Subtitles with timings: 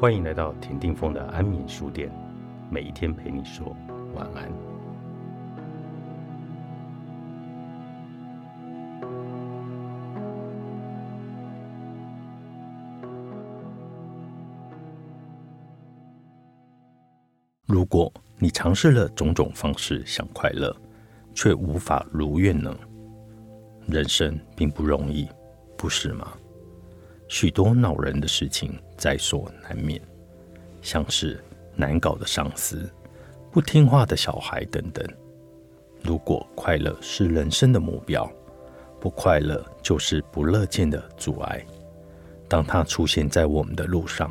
[0.00, 2.10] 欢迎来到田定峰的安眠书店，
[2.70, 3.76] 每一天陪你说
[4.14, 4.50] 晚安。
[17.66, 20.74] 如果你尝试了种种方式想快乐，
[21.34, 22.74] 却无法如愿呢？
[23.86, 25.28] 人生并不容易，
[25.76, 26.26] 不是吗？
[27.28, 29.98] 许多恼人的事情在所难免，
[30.82, 31.42] 像是
[31.74, 32.86] 难搞的上司、
[33.50, 35.02] 不听话的小孩等等。
[36.02, 38.30] 如果快乐是人生的目标，
[39.00, 41.64] 不快乐就是不乐见的阻碍。
[42.46, 44.30] 当它出现在我们的路上，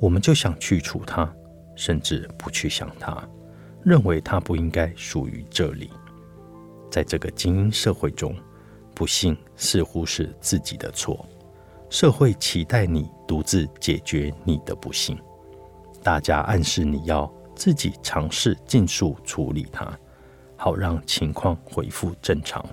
[0.00, 1.30] 我们就想去除它，
[1.74, 3.22] 甚至不去想它，
[3.84, 5.90] 认为它不应该属于这里。
[6.90, 8.34] 在这个精英社会中，
[8.94, 11.28] 不幸似乎是自己的错，
[11.88, 15.18] 社会期待你独自解决你的不幸，
[16.02, 19.96] 大家暗示你要自己尝试尽速处理它，
[20.56, 22.64] 好让情况恢复正常，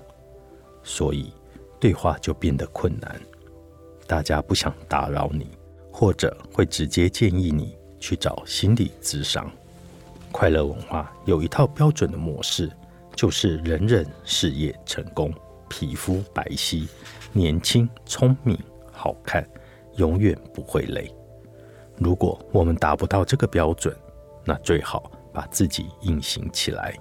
[0.82, 1.32] 所以
[1.78, 3.20] 对话就变得困难。
[4.06, 5.48] 大家不想打扰你，
[5.92, 9.50] 或者会直接建议你去找心理咨商。
[10.32, 12.70] 快乐文化有一套标准的模式，
[13.14, 15.32] 就是人人事业成功。
[15.66, 16.86] 皮肤白皙、
[17.32, 18.56] 年轻、聪明、
[19.04, 19.46] 好看，
[19.96, 21.14] 永远不会累。
[21.98, 23.94] 如果我们达不到这个标准，
[24.46, 26.96] 那最好把自己隐形起来。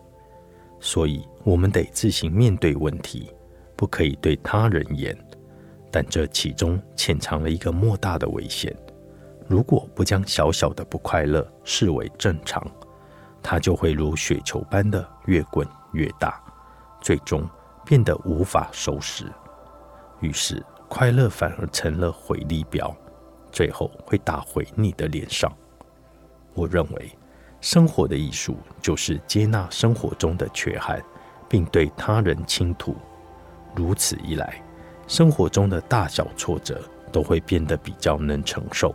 [0.82, 3.32] 所以，我们得自行面对问题，
[3.78, 5.18] 不可以对他人言。
[5.90, 8.76] 但这其中潜藏了一个莫大的危险：
[9.48, 12.62] 如果不将小小的不快乐视为正常，
[13.42, 16.44] 它就会如雪球般的越滚越大，
[17.00, 17.50] 最终。
[17.86, 19.30] 变得无法收拾，
[20.22, 22.96] 于是快乐反而成了回力镖，
[23.52, 25.52] 最后会打回你的脸上。
[26.54, 27.12] 我认为，
[27.62, 31.04] 生活的艺术就是接纳生活中的缺憾，
[31.50, 32.96] 并对他人倾吐。
[33.74, 34.64] 如此一来，
[35.08, 36.80] 生活中的大小挫折
[37.12, 38.94] 都会变得比较能承受。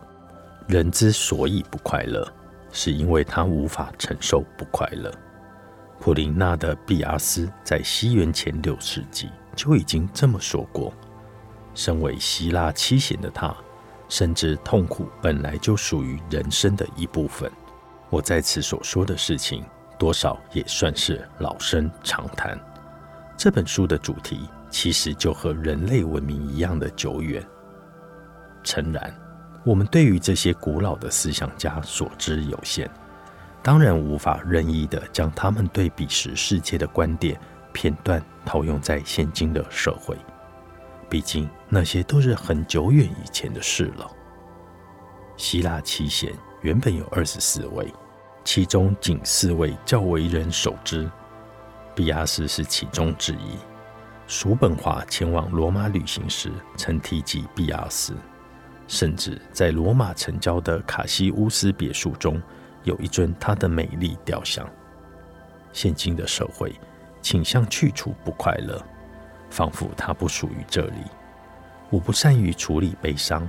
[0.69, 2.25] 人之所以不快乐，
[2.71, 5.13] 是因为他无法承受不快乐。
[5.99, 10.95] 普林纳的毕阿斯在西元前六世纪就已经这么说过。
[11.79, 13.55] 身为希腊七贤的他，
[14.09, 17.49] 深知痛苦本来就属于人生的一部分。
[18.11, 19.65] 我在此所说的事情，
[19.97, 22.59] 多少也算是老生常谈。
[23.37, 27.41] 这本书的主题其实就和人类文明一样的久远。
[28.65, 29.15] 诚然，
[29.65, 32.91] 我们对于这些古老的思想家所知有限。
[33.63, 37.41] 当然无法任意的将他们对彼时世界的观点
[37.73, 40.17] 片段套用在现今的社会，
[41.09, 44.11] 毕竟那些都是很久远以前的事了。
[45.37, 46.33] 希腊七贤
[46.63, 47.87] 原本有二十四位，
[48.45, 51.11] 其中仅四位较为人熟知，
[51.95, 53.57] 毕亚斯是其中之一。
[54.27, 58.15] 叔本华前往罗马旅行时曾提及毕亚斯，
[58.87, 62.41] 甚至在罗马城郊的卡西乌斯别墅中。
[62.85, 64.67] 有一尊他的美丽雕像。
[65.73, 66.73] 现今的社会
[67.21, 68.83] 倾向去除不快乐，
[69.51, 71.03] 仿佛它不属于这里。
[71.91, 73.49] 我不善于处理悲伤，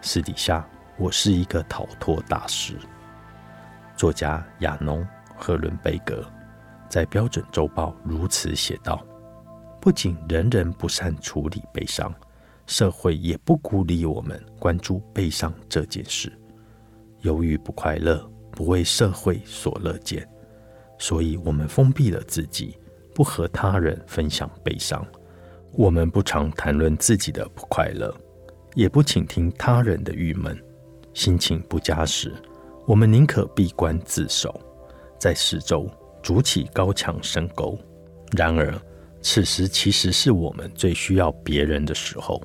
[0.00, 0.66] 私底下
[0.96, 2.76] 我是一个逃脱大师。
[3.96, 5.02] 作家亚农·
[5.36, 6.24] 赫伦贝格
[6.88, 9.04] 在《标准周报》如此写道
[9.80, 12.14] ：“不仅人人不善处理悲伤，
[12.66, 16.32] 社会也不鼓励我们关注悲伤这件事。
[17.20, 20.28] 由于不快乐。”不为社会所乐见，
[20.98, 22.78] 所以我们封闭了自己，
[23.14, 25.02] 不和他人分享悲伤。
[25.74, 28.14] 我们不常谈论自己的不快乐，
[28.74, 30.56] 也不倾听他人的郁闷。
[31.14, 32.32] 心情不佳时，
[32.86, 34.60] 我们宁可闭关自守，
[35.18, 35.88] 在四周
[36.22, 37.78] 筑起高墙深沟。
[38.36, 38.74] 然而，
[39.22, 42.42] 此时其实是我们最需要别人的时候。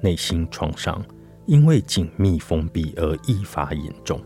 [0.00, 1.04] 内心创伤
[1.46, 4.20] 因为紧密封闭而愈发严重。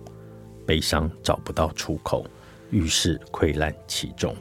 [0.66, 2.26] 悲伤找不到出口，
[2.70, 4.34] 于是溃烂其中。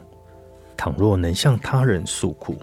[0.76, 2.56] 倘若能向他人诉苦，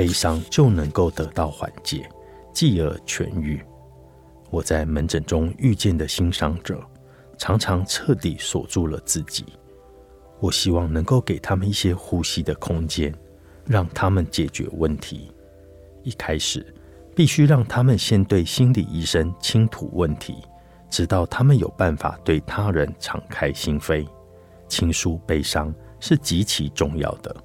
[0.00, 2.08] 悲伤就能够得到缓解，
[2.54, 3.62] 继而痊愈。
[4.48, 6.80] 我在门诊中遇见的欣赏者，
[7.36, 9.44] 常常彻底锁住了自己。
[10.38, 13.14] 我希望能够给他们一些呼吸的空间，
[13.66, 15.30] 让他们解决问题。
[16.02, 16.74] 一开始，
[17.14, 20.36] 必须让他们先对心理医生倾吐问题。
[20.88, 24.08] 直到他们有办法对他人敞开心扉，
[24.66, 27.36] 倾诉悲伤是极其重要的。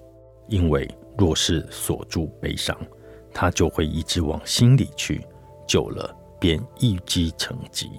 [0.48, 2.77] 因为若是锁住悲伤，
[3.33, 5.25] 它就会一直往心里去，
[5.67, 7.91] 久了便一积成疾。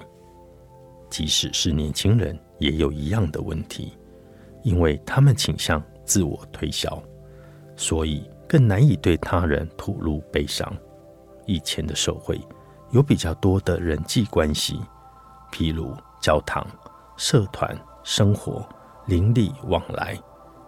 [1.08, 3.96] 即使是年轻人，也有一样的问题，
[4.62, 7.02] 因为他们倾向自我推销，
[7.76, 10.70] 所以更难以对他人吐露悲伤。
[11.46, 12.40] 以前的社会
[12.90, 14.80] 有比较多的人际关系，
[15.52, 16.66] 譬如教堂、
[17.16, 18.66] 社团、生活、
[19.06, 20.18] 邻里往来。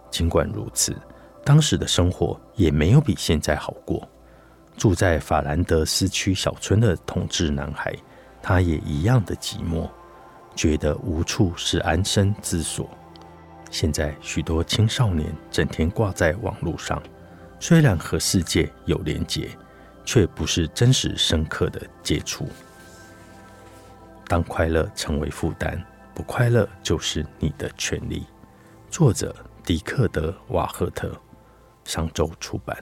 [0.09, 0.95] 尽管如此，
[1.49, 4.07] 当时的生活也没有比现在好过。
[4.77, 7.91] 住在法兰德斯区小村的同志男孩，
[8.39, 9.89] 他也一样的寂寞。
[10.55, 12.87] 觉得无处是安身之所。
[13.71, 17.01] 现在许多青少年整天挂在网络上，
[17.59, 19.49] 虽然和世界有连结，
[20.05, 22.47] 却不是真实深刻的接触。
[24.27, 28.27] 当快乐成为负担，不快乐就是你的权利。
[28.91, 31.11] 作者：迪克德·瓦赫特，
[31.89, 32.77] 上周出版。